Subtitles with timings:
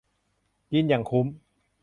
[0.71, 1.27] กินอย่างคุ้ม